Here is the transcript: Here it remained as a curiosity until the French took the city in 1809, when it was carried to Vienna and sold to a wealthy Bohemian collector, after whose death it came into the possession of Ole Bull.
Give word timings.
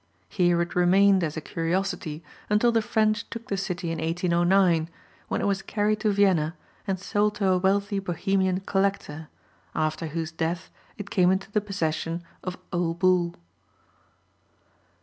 Here 0.29 0.59
it 0.63 0.73
remained 0.75 1.23
as 1.23 1.37
a 1.37 1.41
curiosity 1.41 2.23
until 2.49 2.71
the 2.71 2.81
French 2.81 3.29
took 3.29 3.49
the 3.49 3.55
city 3.55 3.91
in 3.91 3.99
1809, 3.99 4.89
when 5.27 5.41
it 5.41 5.45
was 5.47 5.61
carried 5.61 5.99
to 5.99 6.11
Vienna 6.11 6.55
and 6.87 6.97
sold 6.99 7.35
to 7.35 7.47
a 7.49 7.59
wealthy 7.59 7.99
Bohemian 7.99 8.61
collector, 8.61 9.27
after 9.75 10.07
whose 10.07 10.31
death 10.31 10.71
it 10.97 11.11
came 11.11 11.29
into 11.29 11.51
the 11.51 11.61
possession 11.61 12.23
of 12.43 12.57
Ole 12.73 12.95
Bull. 12.95 13.35